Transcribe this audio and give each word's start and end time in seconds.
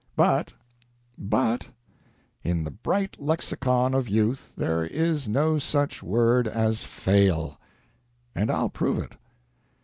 "But 0.15 0.53
but 1.15 1.69
In 2.43 2.63
the 2.63 2.71
bright 2.71 3.17
lexicon 3.21 3.93
of 3.93 4.09
youth, 4.09 4.51
There 4.57 4.83
is 4.83 5.27
no 5.27 5.59
such 5.59 6.01
word 6.01 6.47
as 6.47 6.83
fail, 6.83 7.59
and 8.33 8.49
I'll 8.49 8.69
prove 8.69 8.97
it." 8.97 9.11